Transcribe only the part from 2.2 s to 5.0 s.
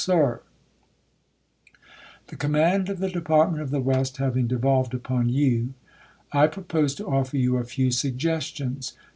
The command of the Department of the West having devolved